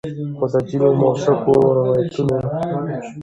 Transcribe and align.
خو 0.37 0.45
د 0.51 0.55
ځینو 0.67 0.87
مؤثقو 1.01 1.53
روایتونو 1.77 2.37